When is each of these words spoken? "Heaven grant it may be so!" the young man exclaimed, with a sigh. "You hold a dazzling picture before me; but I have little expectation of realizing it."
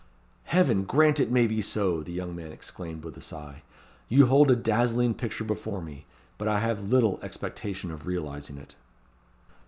"Heaven 0.45 0.83
grant 0.85 1.19
it 1.19 1.29
may 1.29 1.45
be 1.45 1.61
so!" 1.61 2.01
the 2.01 2.11
young 2.11 2.35
man 2.35 2.51
exclaimed, 2.51 3.03
with 3.03 3.15
a 3.17 3.21
sigh. 3.21 3.61
"You 4.09 4.25
hold 4.25 4.49
a 4.49 4.55
dazzling 4.55 5.13
picture 5.13 5.43
before 5.43 5.79
me; 5.79 6.07
but 6.39 6.47
I 6.47 6.57
have 6.57 6.81
little 6.89 7.19
expectation 7.21 7.91
of 7.91 8.07
realizing 8.07 8.57
it." 8.57 8.73